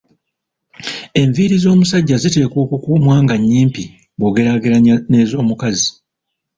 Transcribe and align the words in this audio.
Enviiri 1.21 1.55
z’omusajja 1.63 2.15
ziteekwa 2.23 2.57
okukuumwa 2.65 3.15
nga 3.23 3.35
nnyimpi 3.37 3.83
bw’ogerageranya 4.17 4.95
n’ezomukazi. 5.09 5.89